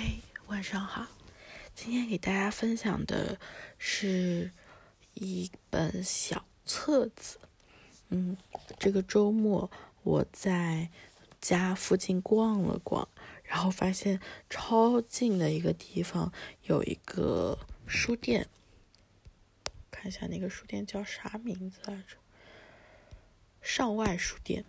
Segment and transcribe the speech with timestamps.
[0.00, 1.08] 嘿，晚上好。
[1.74, 3.36] 今天给大家分享的
[3.78, 4.52] 是
[5.14, 7.40] 一本小册子。
[8.10, 8.36] 嗯，
[8.78, 9.68] 这个周末
[10.04, 10.88] 我在
[11.40, 13.08] 家附近逛了逛，
[13.42, 17.58] 然后发现超近的一个地方有一个
[17.88, 18.46] 书店。
[19.90, 22.16] 看一下那个书店叫啥名字来着？
[23.60, 24.64] 上外书店。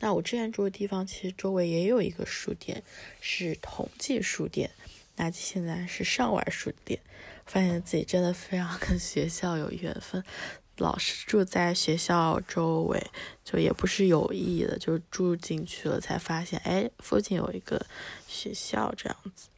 [0.00, 2.82] 那我之前住的地方其实周围也有一个书店，
[3.20, 4.70] 是同济书店。
[5.16, 6.98] 那现在是上外书店，
[7.46, 10.24] 发现自己真的非常跟学校有缘分，
[10.78, 13.00] 老是住在学校周围，
[13.44, 17.84] 就也不是有意的，就住进去了才发现，哎，附近有一个
[18.26, 19.48] 学校这样子。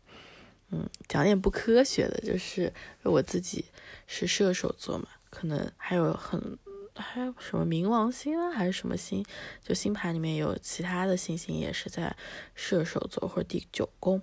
[0.71, 3.65] 嗯，讲点不科学的，就是我自己
[4.07, 6.59] 是射手座嘛，可能还有很。
[6.97, 9.25] 还有什么冥王星啊，还是什么星？
[9.63, 12.17] 就星盘里面有其他的星星也是在
[12.55, 14.23] 射手座或者第九宫，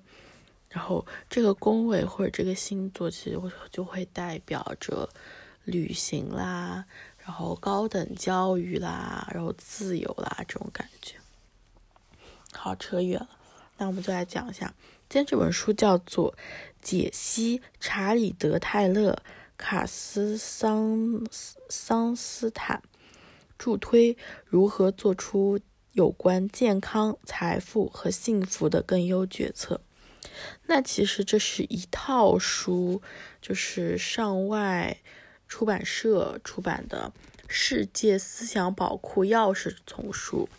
[0.70, 3.38] 然后这个宫位或者这个星座其实
[3.70, 5.10] 就会代表着
[5.65, 6.85] 旅行啦，
[7.18, 11.17] 然后高等教育啦，然后自由啦这种感觉。
[12.54, 13.29] 好，扯远了，
[13.77, 14.73] 那我们就来讲一下，
[15.10, 16.32] 今天这本书叫做
[16.82, 19.12] 《解析查理德泰勒》。
[19.62, 21.23] 卡斯桑
[21.70, 22.81] 桑斯坦
[23.59, 25.59] 助推如何做出
[25.93, 29.82] 有关健康、财富和幸福的更优决策。
[30.65, 33.04] 那其实这是一套书，
[33.39, 34.98] 就是上外
[35.48, 37.13] 出版社出版的
[37.48, 40.49] 《世界思想宝库钥匙丛书》。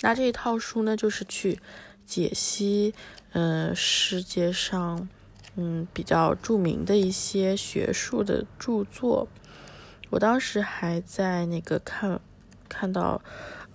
[0.00, 1.60] 那这一套书呢，就是去
[2.04, 2.92] 解析，
[3.30, 5.08] 嗯，世界上。
[5.56, 9.28] 嗯，比较著名的一些学术的著作，
[10.10, 12.20] 我当时还在那个看，
[12.68, 13.22] 看到，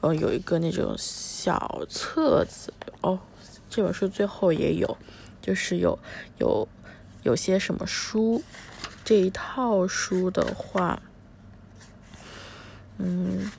[0.02, 3.18] 呃，有一个那种小册子哦，
[3.70, 4.98] 这本书最后也有，
[5.42, 5.98] 就是有
[6.38, 6.68] 有
[7.24, 8.44] 有些什么书，
[9.06, 11.02] 这一套书的话，
[12.98, 13.50] 嗯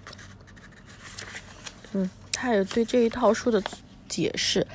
[1.92, 3.62] 嗯，他也对这一套书的
[4.06, 4.66] 解释。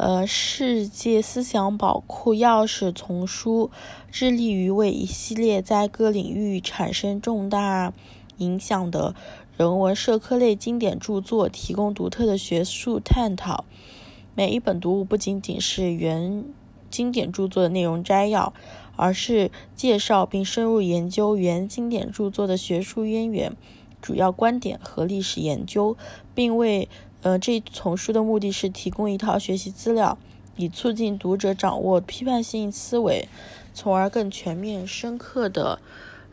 [0.00, 3.70] 呃，世界思想宝库钥匙丛书
[4.10, 7.92] 致力于为一系列在各领域产生重大
[8.38, 9.14] 影响的
[9.58, 13.66] 人文社科类经典著作提供独特的学术探讨。
[14.34, 16.46] 每一本读物不仅仅是原
[16.88, 18.54] 经典著作的内容摘要，
[18.96, 23.54] 而是介绍并深入研究原经典著作的学术渊源、
[24.00, 25.94] 主要观点和历史研究，
[26.34, 26.88] 并为。
[27.22, 30.18] 呃，这一丛书的目的是提供一套学习资料，
[30.56, 33.28] 以促进读者掌握批判性思维，
[33.74, 35.80] 从而更全面、深刻的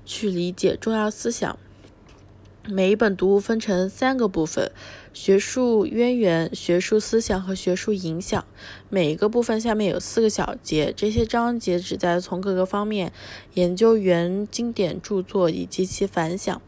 [0.06, 1.60] 去理解重要思想。
[2.70, 4.72] 每一本读物分成三个部分：
[5.14, 8.46] 学术渊源、学术思想和学术影响。
[8.90, 13.14] 每一个部分下面有四个小节，这些章节旨在从各个方面
[13.54, 16.62] 研究原经典著作以及其反响。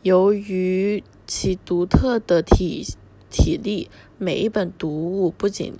[0.00, 2.86] 由于其独特的体
[3.34, 5.74] 体力，每一本读物不仅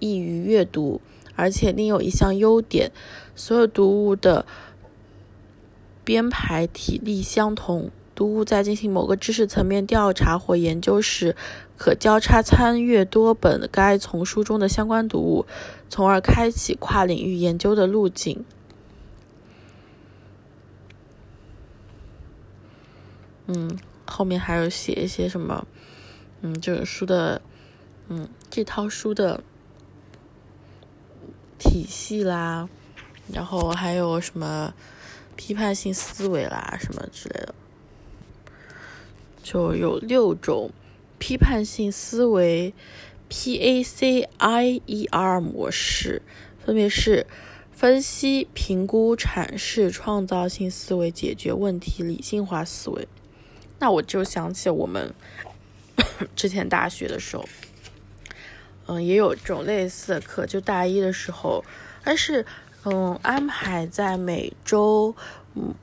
[0.00, 1.00] 易于阅读，
[1.36, 2.90] 而且另有一项优点：
[3.36, 4.44] 所有读物的
[6.02, 7.92] 编排体力相同。
[8.14, 11.36] 读物在进行某个知识层面调查或研究时，
[11.78, 15.46] 可交叉参阅多本该丛书中的相关读物，
[15.88, 18.44] 从而开启跨领域研究的路径。
[23.46, 25.66] 嗯，后面还有写一些什么？
[26.44, 27.40] 嗯，这本书的，
[28.08, 29.44] 嗯，这套书的
[31.56, 32.68] 体系啦，
[33.32, 34.74] 然后还有什么
[35.36, 37.54] 批判性思维啦，什么之类的，
[39.40, 40.72] 就有六种
[41.20, 42.74] 批判性思维
[43.28, 46.22] P A C I E R 模式，
[46.58, 47.24] 分别是
[47.70, 53.06] 分析、评估、阐释、创造性思维、解决问题、理性化思维。
[53.78, 55.14] 那我就想起我们。
[56.34, 57.44] 之前大学的时候，
[58.86, 61.64] 嗯，也有这种类似的课，就大一的时候，
[62.02, 62.44] 但是，
[62.84, 65.14] 嗯，安排在每周，
[65.54, 65.74] 嗯，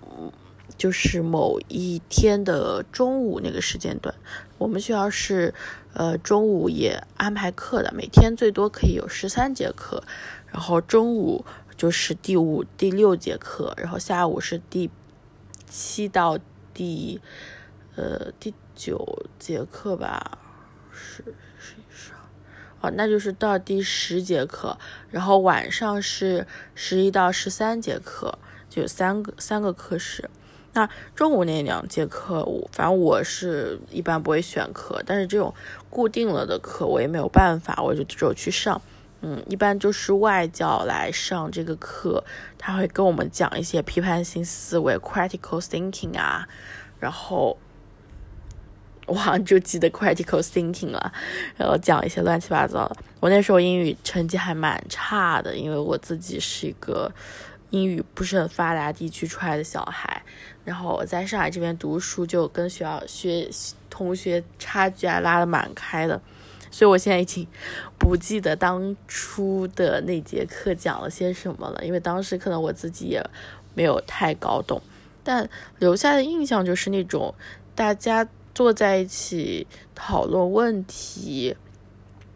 [0.77, 4.13] 就是某一天的中午那个时间段。
[4.57, 5.53] 我们学校是，
[5.93, 10.03] 呃，中午也安排课的，每天最多可以有十三节课，
[10.51, 11.45] 然后中午
[11.77, 14.89] 就是第五、第六节课，然后下午是第
[15.69, 16.37] 七到
[16.73, 17.21] 第。
[17.95, 20.37] 呃，第九节课吧，
[20.89, 21.21] 是
[21.59, 22.11] 是是，
[22.79, 24.77] 哦，那就是到第十节课，
[25.11, 28.39] 然后晚上是十一到十三节课，
[28.69, 30.29] 就三个三个课时。
[30.71, 35.53] 那中午那两节课，我反正我是一般不会选课，但是这种
[35.89, 38.81] 固定了的课我也没有办法，我就只有去上。
[39.21, 42.23] 嗯，一般就是外教来上这个课，
[42.57, 46.47] 他会跟我们讲一些批判性思维 （critical thinking） 啊，
[47.01, 47.57] 然后
[49.09, 51.11] 我好像就记得 critical thinking 了，
[51.57, 52.97] 然后讲一些乱七八糟的。
[53.19, 57.11] 我那时候英语成绩还蛮差的，因为我自己是一个
[57.71, 60.21] 英语不是很发达地区出来的小孩，
[60.63, 63.49] 然后我在上海这边读书，就跟学校学
[63.89, 66.21] 同学差距还拉的蛮开的。
[66.71, 67.47] 所以我现在已经
[67.97, 73.19] 不记得当初的那节课讲了些什么了，因为当时可能我自己也
[73.73, 74.79] 没有太搞懂，
[75.23, 77.33] 但留下的印象就是那种
[77.73, 78.27] 大家
[78.59, 79.65] 坐在一起
[79.95, 81.55] 讨论问题，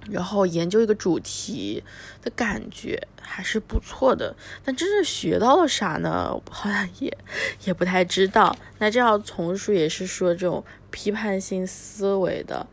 [0.09, 1.83] 然后研究一个主题
[2.21, 4.33] 的感觉还是不错的。
[4.63, 6.33] 但真正学到了啥呢？
[6.49, 7.17] 好像也
[7.65, 8.55] 也不太知道。
[8.77, 12.65] 那这样丛书也是说这种批判性思维的，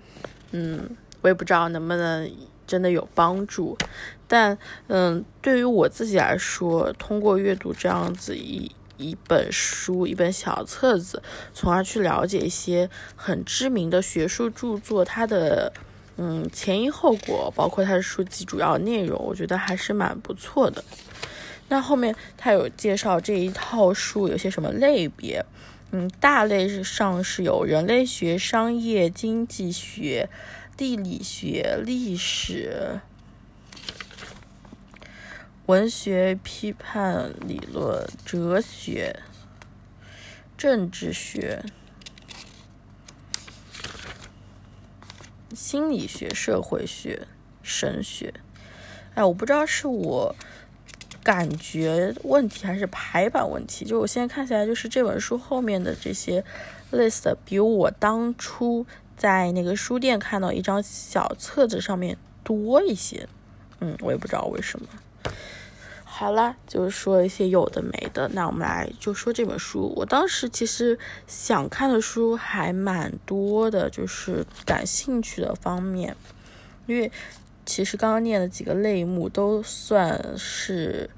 [0.53, 0.97] 嗯。
[1.23, 2.33] 我也不知道能不能
[2.67, 3.77] 真的有帮助，
[4.29, 4.57] 但
[4.87, 8.71] 嗯，对于我自己来说，通过阅读这样子一
[9.01, 11.23] 一本书、一本小册子，
[11.55, 15.73] 从而去了解一些很知名的学术著作，它的
[16.19, 20.85] 嗯前因后果，包括它的书籍主要内容，我觉得还是蛮不错的。
[21.69, 25.45] 那后面他有介绍这一套书有些什么类别，
[25.93, 30.29] 嗯，大类上是有人类学、商业、经济学。
[30.77, 33.01] 地理学、历史、
[35.71, 39.21] 文学批判理论、哲学、
[40.59, 41.65] 政治学、
[45.55, 47.29] 心理学、社会学、
[47.63, 48.35] 神学。
[49.15, 50.35] 哎，我不知道是我
[51.23, 53.85] 感觉问题还是排版问题。
[53.85, 56.45] 就我现在看起来，就是这本书后面的这些
[56.91, 58.85] list 比我当初。
[59.17, 63.29] 在那个书店看到一张小册子上面多一些，
[63.81, 64.89] 嗯，我也不知道为什么。
[66.21, 69.91] 好了，就是说一些有的没的，那我们来就说这本书。
[69.97, 76.15] 我当时其实想看的书还蛮多的，就是感兴趣的方面，
[76.87, 77.11] 因为
[77.65, 81.09] 其实刚刚念的几个类目都算是，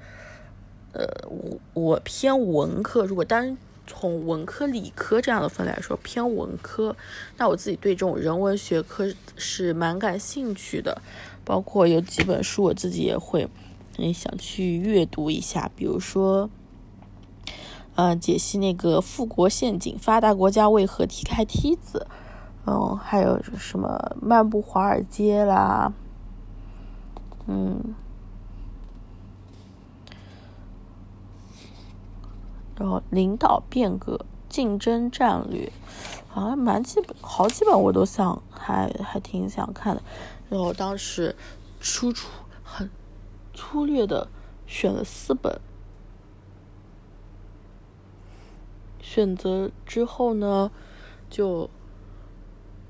[0.93, 3.57] 呃，我我偏文科，如果单。
[3.85, 6.95] 从文科、理科这样的分来说，偏文科。
[7.35, 11.01] 那我自己对这种人文学科是蛮感兴趣的，
[11.43, 13.45] 包括有几本书我自己也会，
[13.97, 15.69] 也，想去阅读一下。
[15.75, 16.49] 比如说，
[17.95, 22.07] 嗯，解析那个富国陷阱，发达国家为何踢开梯子？
[22.65, 25.93] 嗯，还有什么漫步华尔街啦，
[27.47, 27.95] 嗯。
[32.75, 35.71] 然后领导变革、竞争战略，
[36.27, 40.01] 好像蛮基本，好几本我都想，还还挺想看的。
[40.49, 41.35] 然后当时
[41.79, 42.27] 粗粗
[42.63, 42.89] 很
[43.53, 44.29] 粗略的
[44.65, 45.59] 选了四本，
[48.99, 50.71] 选择之后呢，
[51.29, 51.69] 就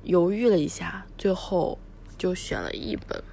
[0.03, 1.77] 犹豫了一下，最后
[2.17, 3.23] 就选了一本。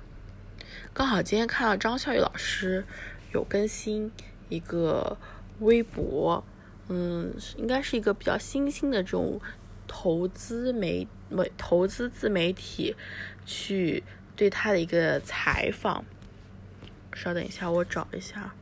[0.93, 2.85] 刚好今天看到张笑宇老师
[3.33, 4.13] 有更新
[4.49, 5.17] 一个。
[5.61, 6.43] 微博，
[6.89, 9.39] 嗯，应该是一个比较新兴的这种
[9.87, 12.97] 投资媒媒投资自媒体，
[13.45, 14.03] 去
[14.35, 16.03] 对他的一个采访。
[17.15, 18.53] 稍等一下，我找一下。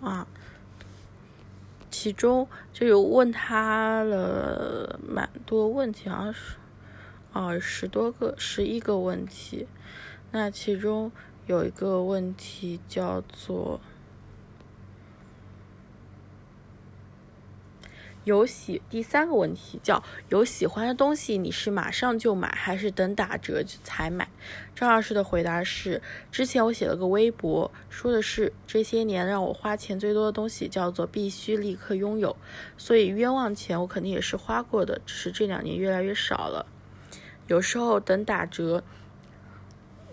[0.00, 0.26] 啊。
[1.90, 6.56] 其中就有问他了蛮多问题，好像是，
[7.32, 9.68] 哦，十多个，十一个问题。
[10.32, 11.12] 那其中
[11.46, 13.80] 有一个问题叫做。
[18.24, 24.28] 有喜第三个问题叫有喜欢的东西，你是马上就买还是等打折才买？
[24.76, 32.36] 张老师的回答是：之前我写了个微博，说的是这些年让我花钱最多的东西叫做必须立刻拥有，
[32.76, 36.64] 所以冤枉钱我肯定也是花过的，只是这两年越来越少了。
[37.48, 38.84] 有时候等打折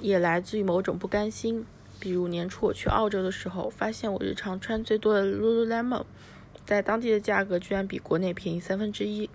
[0.02, 1.66] 也来自于某种不甘心，
[2.00, 6.06] 比如年初我去澳洲的时候，发现我日常穿最多的 Lululemon。
[6.66, 9.28] 在当地的价格居然比国内便宜三分之一，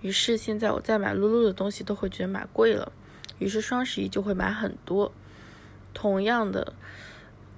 [0.00, 2.92] 于是现在我再买 Lulu 的东西都会觉得买贵了，
[3.40, 5.10] 于是双十一就会买很多。
[5.92, 6.72] 同样的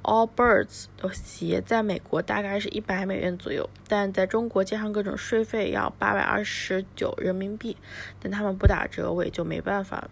[0.02, 7.76] ，Allbirds 的鞋在美国大概是一百美元左右，但在中国加上各种税费要八百二十九人民币，
[8.20, 10.10] 但他们不打折我也就没办法了。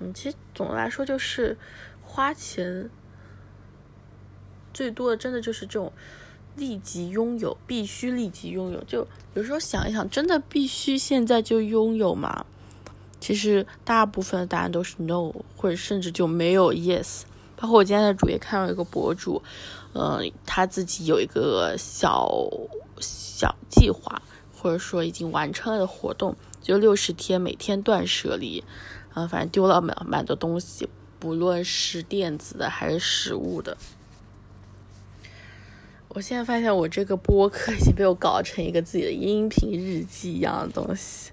[0.00, 1.56] 嗯，其实总的来说就是
[2.02, 2.90] 花钱。
[4.72, 5.92] 最多的真的就是这种
[6.56, 8.82] 立即拥有，必须立即拥有。
[8.84, 12.46] 就有时候想一想，真的必须现在就拥有吗？
[13.18, 17.22] 其实大部分的答案都是 no，或者甚至就没有 yes。
[17.56, 19.42] 包括我今天在主页看到一个博主，
[19.92, 22.30] 嗯，他自己有一个小
[23.00, 24.22] 小计划，
[24.56, 28.64] 或者说已经完成了的活动，就六十天每天断舍离，
[29.14, 30.88] 嗯，反正丢了蛮蛮多东西，
[31.18, 33.76] 不论是电子的还是实物的。
[36.08, 41.30] 我现在发现我这个播客已经被我搞成一个自己的音频日记一样的东西，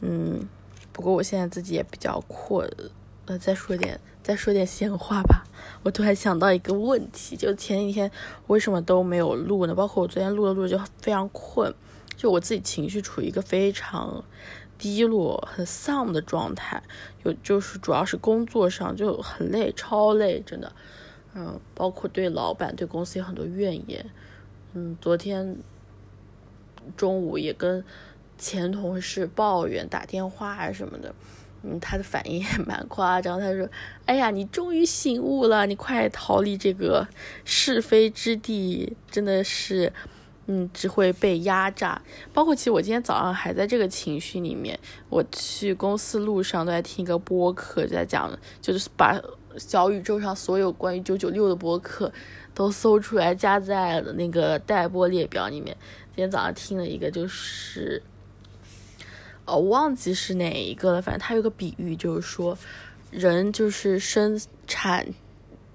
[0.00, 0.48] 嗯。
[0.92, 2.68] 不过我现在自己也比较困，
[3.24, 5.44] 呃，再说点再说点闲话吧。
[5.82, 8.10] 我突然想到一个问题，就前几天
[8.48, 9.74] 为什么都没有录呢？
[9.74, 11.72] 包括我昨天录了录就非常困，
[12.16, 14.22] 就我自己情绪处于一个非常
[14.80, 16.82] 低落、很丧的状态。
[17.22, 20.72] 有就是主要是工作上就很累，超累，真的。
[21.34, 24.04] 嗯，包括对老板、对公司有很多怨言。
[24.72, 25.58] 嗯，昨天
[26.96, 27.84] 中午也跟。
[28.42, 31.14] 前同事抱怨打电话什么的，
[31.62, 33.38] 嗯，他的反应也蛮夸张。
[33.38, 33.68] 他说
[34.06, 37.06] ：“哎呀，你终于醒悟了，你快逃离这个
[37.44, 39.92] 是非之地，真的是，
[40.52, 42.02] 嗯，只会被压榨。
[42.32, 44.76] 包括其实我今天早上还在这个情绪里面。
[45.08, 49.16] 我去公司路上都在听一个播客，在讲，就是把
[49.56, 52.12] 小宇宙上所有关于九九六的播客
[52.52, 55.76] 都搜出来，加在了那个待播列表里面。
[56.08, 58.02] 今天早上听了一个，就是。
[59.46, 62.58] 我忘记是哪一个了，反正他有个比喻，就是说，
[63.12, 65.06] 人就是生产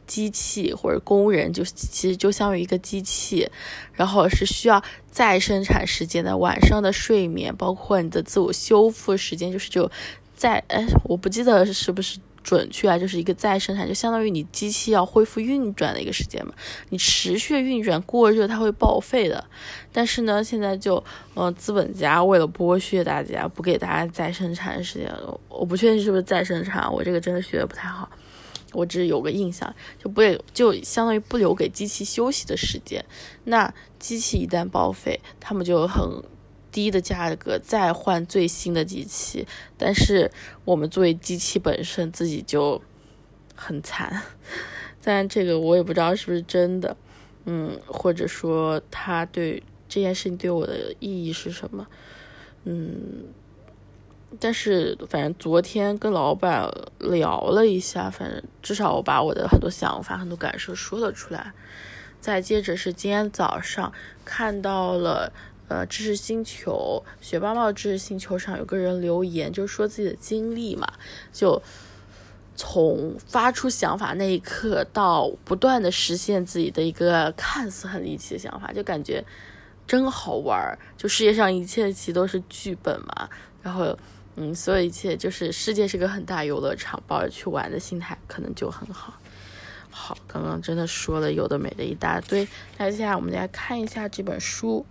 [0.07, 3.49] 机器或者工人，就是其实就相当于一个机器，
[3.93, 9.89] 然后是需要再生产时间的，晚上的睡眠，包括你的自我修复时间，就是就
[10.35, 12.19] 在哎，我不记得是不是。
[12.45, 16.53] 准确啊，就是一个再生产，就相当于你机器要恢复运转的一个时间嘛。
[16.89, 19.43] 你持续运转过热，它会报废的。
[19.91, 25.11] 但是呢，现在就，嗯，资本家为了剥削大家，不给大家再生产时间。
[25.49, 28.07] 我不确定是不是再生产，我这个真的学的不太好。
[28.75, 33.03] 我只是有个印象，就不给，就相当于不留给机器休息的时间。
[33.45, 36.03] 那机器一旦报废，他们就很。
[36.71, 40.29] 低的价格再换最新的机器，但是
[40.65, 42.81] 我们作为机器本身自己就
[43.55, 44.21] 很惨。
[45.01, 46.97] 但这个我也不知道是不是真的，
[47.45, 51.87] 嗯，或者说他对这件事情对我的意义是什么，
[52.65, 53.23] 嗯。
[54.39, 61.53] 但是反正昨天跟老板聊了一下，反正至少我把我的很多想法、很多感受说了出来。
[62.19, 63.91] 再接着是今天早上
[64.23, 65.31] 看到了。
[65.67, 70.87] 呃，知识星球学霸帽知识星球上有个人留言，就说自己的经历嘛，
[71.33, 71.59] 就
[72.55, 79.25] 从发出想法那一刻到不断的实现自己的一个看似很离奇的想法，就感觉
[79.87, 80.77] 真好玩儿。
[80.95, 83.27] 就世界上一切其实都是剧本嘛，
[83.63, 83.97] 然后
[84.37, 89.13] 嗯，所有一切就是世界是个很大游乐场，抱着去玩的心态可能就很好。
[89.89, 92.45] 好，刚刚真的说了有的没的一大堆，
[92.77, 94.85] 那接下来我们来看一下这本书。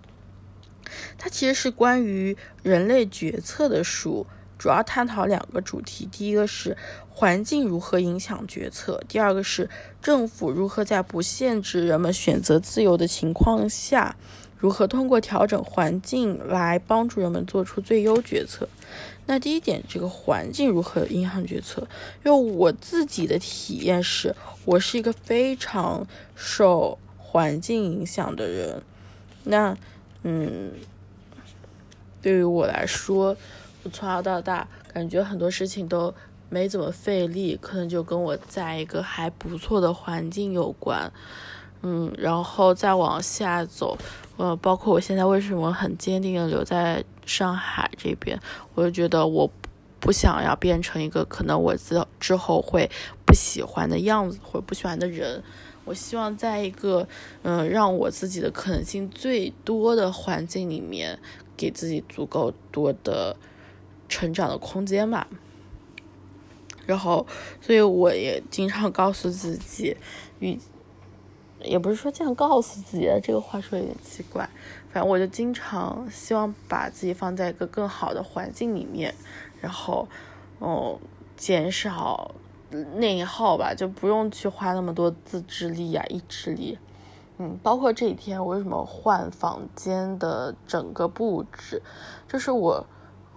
[1.19, 4.27] 它其实是关于人类决策的书，
[4.59, 6.77] 主要探讨两个主题：第一个是
[7.11, 9.69] 环境如何影响决策，第二个是
[10.01, 14.17] 政府如何在不限制人们选择自由的情况下，
[14.65, 18.67] 如何通过调整环境来帮助人们做出最优决策。
[19.27, 21.87] 那第一点，这个环境如何影响决策？
[22.25, 28.83] 因为我自己的体验是，我是一个非常受环境影响的人。
[29.43, 29.77] 那
[30.23, 30.73] 嗯，
[32.23, 33.37] 对于我来说，
[33.83, 36.15] 我从小到大感觉很多事情都
[36.49, 41.13] 没怎么费力，可能就跟我在一个还不错的环境有关。
[41.87, 43.99] 嗯，然后再往下走，
[44.37, 48.39] 呃，包括我现在为什么很坚定的留在上海这边，
[48.75, 49.51] 我就觉得我
[50.01, 52.91] 不想要变成一个可能我之之后会
[53.25, 55.43] 不喜欢的样子或者不喜欢的人。
[55.85, 57.07] 我希望在一个
[57.43, 61.19] 嗯让我自己的可能性最多的环境里面，
[61.57, 63.37] 给自己足够多的
[64.09, 65.29] 成长的空间吧。
[66.87, 67.27] 然后，
[67.63, 69.97] 所以我也经常告诉自己，
[70.39, 70.59] 与
[71.65, 74.49] 也不是说这样告诉自己这个话说有点奇怪，
[74.93, 79.15] 反正我就经常希望把自己放在一个更好的环境里面，
[79.61, 80.07] 然后
[80.59, 80.99] 哦
[81.37, 82.35] 减少。
[82.97, 86.77] 内耗吧，就不用去花那么多自制力啊、意志力。
[87.39, 91.81] 嗯，包括这几天我为什么换房间的整个布置，
[92.27, 92.85] 就是我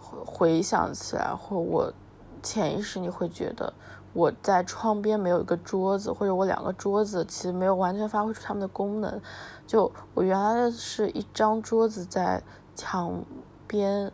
[0.01, 1.93] 回想起来，或我
[2.41, 3.71] 潜意识你会觉得，
[4.17, 9.21] 我在窗边没有一个桌子，或者我两个桌子其实没有完全发挥出它们的功能。
[9.67, 12.41] 就我原来的是一张桌子在
[12.75, 13.23] 墙
[13.67, 14.11] 边，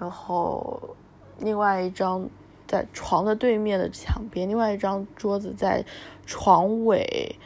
[0.00, 0.96] 然后
[1.38, 2.28] 另外一张
[2.66, 5.84] 在床的对面的墙边，另外一张桌子在
[6.26, 7.38] 床尾，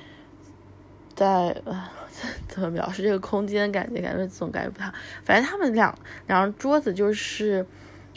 [1.15, 1.85] 在呃。
[2.47, 4.03] 怎么描述这个空间感觉？
[4.03, 4.93] 感觉总感觉不太，
[5.25, 5.93] 反正他们两
[6.27, 7.67] 两张桌子就是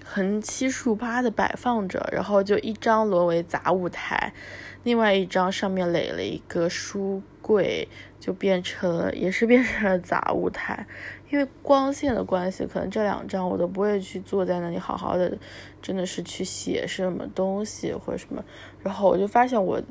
[0.07, 4.31] 横七竖八的摆放着，然后就一张沦为杂物台，
[4.83, 7.87] 另外一张上面垒了一个书柜，
[8.19, 10.85] 就变成了也是变成了杂物台。
[11.31, 15.35] 因为光线的关系，可能这两张我都不会去坐在那里好好的，
[15.81, 18.45] 真的是去写什么东西或者什么。
[18.83, 19.81] 然后我就发现我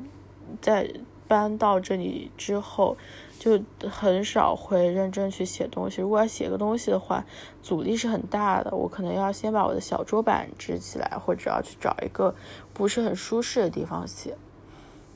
[0.63, 0.89] 在
[1.27, 2.97] 搬到这里之后。
[3.39, 3.61] 就
[3.91, 6.01] 很少会认真去写东西。
[6.01, 7.25] 如果要写个东西的话，
[7.63, 8.75] 阻力是很大的。
[8.75, 12.35] 我可能要先把我的小桌板支起来，或者要去找一个
[12.73, 14.37] 不是很舒适的地方写。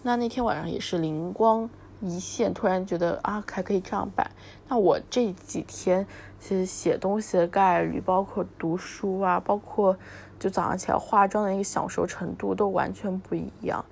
[0.02, 1.70] 那那天晚上也是灵光
[2.00, 4.30] 一现，突然觉得啊，还可以这样摆。
[4.68, 6.06] 那我这几天
[6.38, 9.96] 其实写东西的概率，包括读书啊，包括
[10.38, 13.84] 就早上起来化妆的一个享受程度都完全不一样，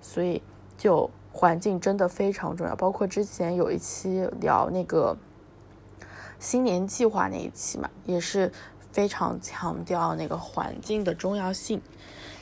[0.00, 0.42] 所以
[0.76, 1.08] 就。
[1.36, 5.16] 环境真的非常重要，包括之前有一期聊那个
[6.38, 8.52] 新年计划那一期嘛，也是
[8.92, 11.82] 非常强调那个环境的重要性。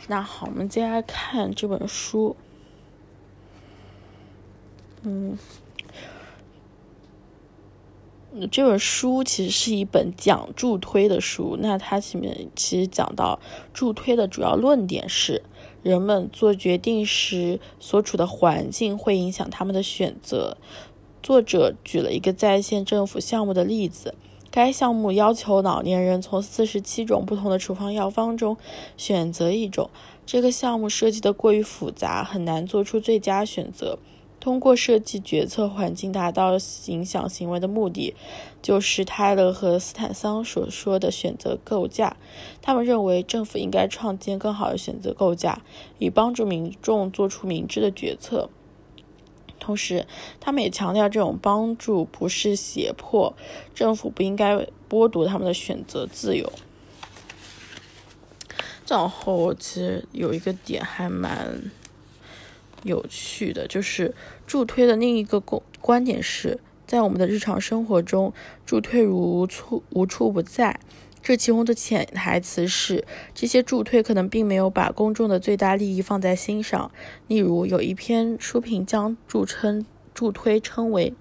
[0.09, 2.37] 那好，我们接下来看这本书。
[5.01, 5.39] 嗯，
[8.51, 11.57] 这本书其实是一本讲助推的书。
[11.59, 13.41] 那它前面其实讲到
[13.73, 15.43] 助推的主要论点是。
[15.83, 20.57] 人们做决定时所处的环境会影响他们的选择。
[21.23, 24.15] 作者举了一个在线政府项目的例子，
[24.51, 28.57] 该项目要求老年人从四十七种不同的处方药方中
[28.97, 29.91] 选择一种。
[30.25, 33.99] 这个项目设计的过于复杂，很难做出最佳选择。
[34.43, 36.55] 通过设计决策环境达到
[36.87, 38.13] 影响行为的目的，
[38.61, 42.17] 就是泰勒和斯坦桑所说的选择构架。
[42.61, 45.63] 他们认为政府应该创建更好的选择构架，
[46.01, 48.51] 以帮助民众做出明智的决策。
[49.61, 50.09] 同时，
[50.41, 53.37] 他们也强调这种帮助不是胁迫，
[53.77, 56.53] 政府不应该剥夺他们的选择自由。
[58.89, 61.71] 然后，其实有一个点还蛮。
[62.83, 64.15] 有趣的就是
[64.47, 68.33] 助推的另一个观观点是，在我们的日常生活中，
[68.67, 70.79] 助推如处无处不在。
[71.23, 76.91] 这其中的潜台词是，这些助推可能并没有把公众的最大利益放在心上。
[77.29, 81.15] 例如，有一篇书评将助称助推称为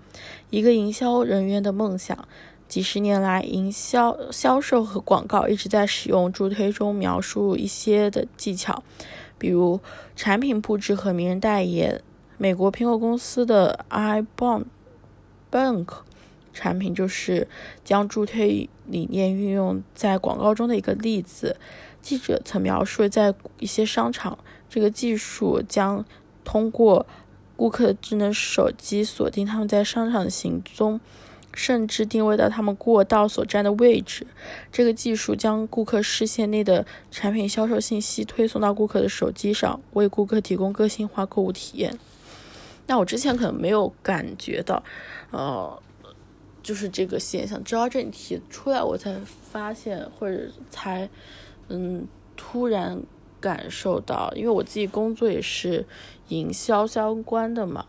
[0.50, 2.28] 一个营销人员的梦想。
[2.67, 8.84] 几十年来，营销销售和广告一直在使用助推中描述一些的技巧。
[9.41, 9.80] 比如
[10.15, 11.99] 产品布置和名人代言，
[12.38, 15.88] 美国苹果公司的 iBank
[16.54, 17.47] 产品就是
[17.84, 21.58] 将助推理念运用在广告中的一个例子。
[22.04, 24.38] 记者曾描述，在一些商场，
[24.69, 26.06] 这个技术将
[26.43, 27.08] 通过
[27.56, 30.99] 顾客的智能手机锁定他们在商场的行踪。
[31.53, 34.25] 甚至定位到他们过道所站的位置。
[34.71, 41.97] 这个技术将顾客视线内的产品销售信息推送到顾客的手机上，为顾客提供个性化购物体验。
[42.87, 44.83] 那我之前可能没有感觉到，
[45.31, 45.81] 呃，
[46.61, 49.15] 就是这个现象，直到这题出来，我才
[49.51, 51.09] 发现，或者才
[51.69, 53.01] 嗯突然
[53.39, 55.85] 感受到，因为我自己工作也是
[56.29, 57.85] 营销相关的嘛。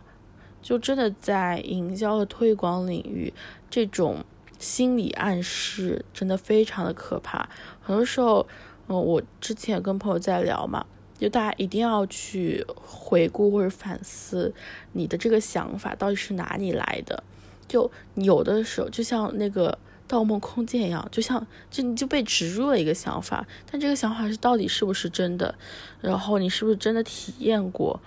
[0.63, 3.35] 就真的在营销和推广领域，
[3.69, 4.25] 这种
[4.59, 7.49] 心理暗示真的非常的可怕。
[7.81, 8.47] 很多时候，
[8.87, 10.87] 嗯，我之前跟朋友在聊嘛，
[11.19, 14.55] 就大家一定要去回顾或者反思
[14.93, 17.25] 你的这个想法到底是哪里来的。
[17.67, 19.73] 就有的时候，就像那个
[20.07, 25.53] 《盗梦空间》一样，就像就你就被植入了一个想法，但这个想法是到底是不是真的？
[26.01, 28.01] 然后你是不是真的体验过？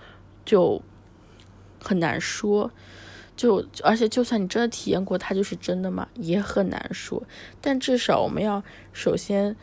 [0.44, 0.80] 就。
[1.86, 2.70] 很难说，
[3.36, 6.08] 就而且就算你真的体验过，它就是真的嘛？
[6.14, 7.22] 也很难说。
[7.60, 9.54] 但至少我们要首先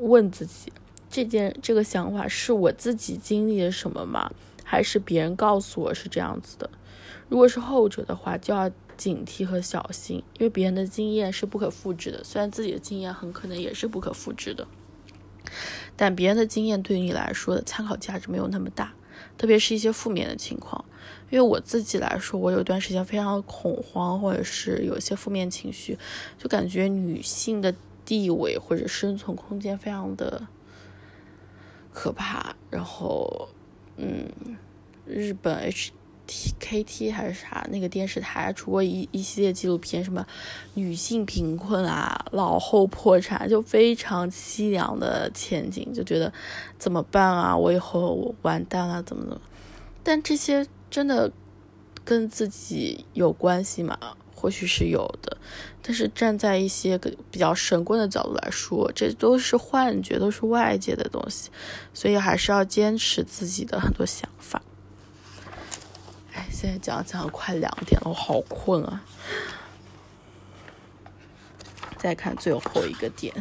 [0.00, 0.72] 问自己，
[1.10, 4.32] 这件这个想法是我自己经历了什么吗？
[4.64, 6.70] 还是别人告诉我是这样子的？
[7.28, 12.24] 如果是后者的话，就要警惕和小心，因为别人的经验是不可复制的。
[12.24, 14.66] 虽然自己的经验很可能也是不可复制的，
[15.96, 18.94] 但别人的经验对于你来说的参考价值没有那么大，
[19.36, 20.82] 特别是一些负面的情况。
[21.32, 25.98] 因为我自己来说，我有段时间非常恐慌，或者是有一些负面情绪，
[26.36, 30.46] 就感觉女性的地位或者生存空间非常的
[31.90, 32.54] 可怕。
[32.68, 33.48] 然后
[33.96, 34.28] 嗯，
[35.06, 35.92] 日本 H
[36.26, 40.26] T K T 还是啥那个电视台出过一一系列纪录片，什么
[40.74, 46.30] 女性贫困啊、老后破产，就非常凄凉的前景，就觉得
[46.78, 47.56] 怎么办啊？
[47.56, 49.40] 我以后完蛋了，怎么怎么？
[50.02, 51.32] 但这些真的
[52.04, 53.98] 跟自己有关系吗？
[54.36, 55.38] 或许是有的，
[55.80, 56.98] 但是站在一些
[57.30, 61.48] 比较神棍的角度来说，这都是幻觉，都是外界的东西，
[61.94, 64.60] 所以还是要坚持自己的很多想法。
[66.34, 69.02] 哎，现在讲讲快两点了，我好困啊！
[71.96, 73.32] 再看最后一个点，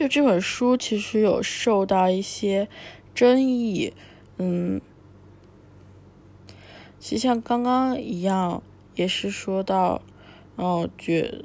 [0.00, 2.68] 就这本书其实有受到一些。
[3.12, 3.92] 争议，
[4.38, 4.80] 嗯，
[6.98, 8.62] 其实像刚刚一样，
[8.94, 10.00] 也是说到，
[10.54, 11.44] 哦，决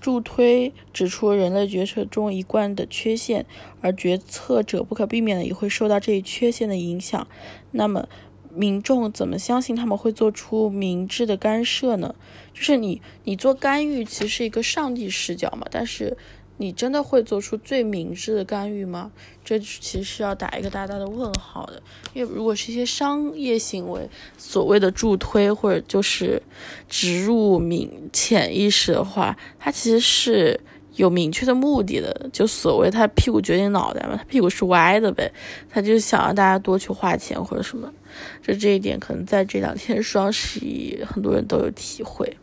[0.00, 3.46] 助推指出人类决策中一贯的缺陷，
[3.82, 7.28] 而决策者不可避免的也会受到这一缺陷的影响。
[7.70, 8.08] 那么，
[8.52, 12.16] 民众怎么相信他们会做出明智的干涉呢？
[12.52, 16.16] 就是你，你做干预其实是一个上帝视角嘛，但是。
[16.62, 19.10] 你真的会做出最明智的干预吗？
[19.44, 21.82] 这其实是要打一个大大的问号的。
[22.14, 26.40] 因为如果是一些商业行为，所谓的助推或者就是
[26.88, 30.60] 植入明潜意识的话，它其实是
[30.94, 32.30] 有明确的目的的。
[32.32, 35.32] 就所谓他屁股决定脑袋嘛，他屁股是歪的呗，
[35.68, 37.92] 他就想让大家多去花钱或者什么。
[38.40, 42.36] 就这一点，可能在这两天双十一，很多人都有体会。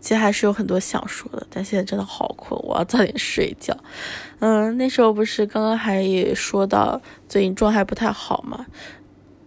[0.00, 3.76] 其实还是有很多想说的，但现在真的好困，我要早点睡觉。
[4.38, 8.66] 嗯，那时候不是刚刚还也说到最近状态不太好嘛，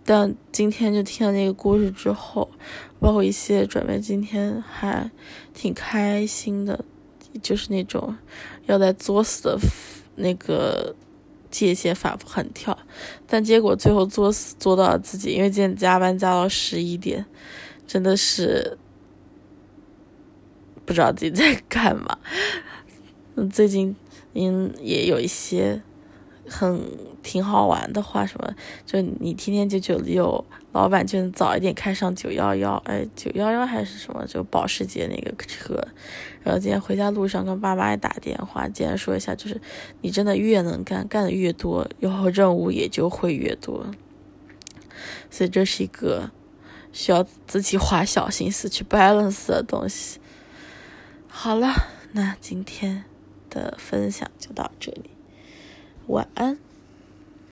[0.03, 2.49] 但今天就听了那个故事之后，
[2.99, 5.09] 包括一些准备，今天还
[5.53, 6.83] 挺开心的，
[7.41, 8.13] 就是那种
[8.65, 9.57] 要在作死的
[10.15, 10.93] 那个
[11.49, 12.77] 界限反复横跳，
[13.27, 17.25] 但结果最后作死做到了自己，因为今天加班加到十一点，
[17.87, 18.77] 真的是。
[20.89, 22.17] 不知道自己在干嘛。
[23.37, 23.95] 嗯，最近
[24.33, 25.79] 嗯也有一些
[26.47, 26.81] 很
[27.21, 28.55] 挺好玩的话，什么
[28.87, 35.79] 就你天天九九六，老板就能早一点开上九幺幺，哎九幺幺还是什么，就保时捷那个车。
[36.41, 39.61] 然后今天回家路上跟爸妈也打电话，简单说一下，就是
[40.01, 43.85] 你真的越能干，干的越多，以后任务也就会越多。
[45.29, 46.31] 所以这是一个
[46.91, 50.19] 需要自己花小心思去 balance 的东西。
[51.31, 51.73] 好了，
[52.11, 53.05] 那今天
[53.49, 55.11] 的分享就到这里，
[56.07, 56.57] 晚安。